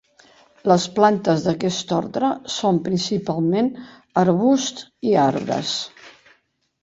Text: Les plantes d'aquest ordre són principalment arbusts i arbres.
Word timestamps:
Les 0.69 0.85
plantes 0.99 1.43
d'aquest 1.47 1.91
ordre 1.97 2.29
són 2.53 2.79
principalment 2.87 3.69
arbusts 4.21 4.87
i 5.11 5.13
arbres. 5.25 5.75